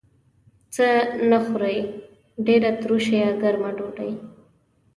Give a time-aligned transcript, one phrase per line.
[0.73, 0.87] څه
[1.29, 1.77] نه خورئ؟
[2.45, 4.11] ډیره تروشه یا ګرمه ډوډۍ